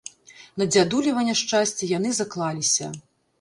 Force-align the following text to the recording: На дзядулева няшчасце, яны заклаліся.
На 0.61 0.65
дзядулева 0.75 1.25
няшчасце, 1.27 1.91
яны 1.93 2.15
заклаліся. 2.21 2.91